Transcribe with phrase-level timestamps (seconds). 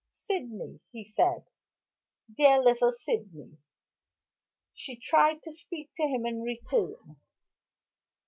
[0.09, 1.45] "Sydney!" he said.
[2.35, 3.59] "Dear little Sydney!"
[4.73, 7.17] She tried to speak to him in return.